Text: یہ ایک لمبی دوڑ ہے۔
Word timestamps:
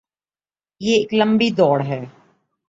یہ 0.81 0.95
ایک 0.95 1.13
لمبی 1.13 1.49
دوڑ 1.49 1.81
ہے۔ 1.85 2.01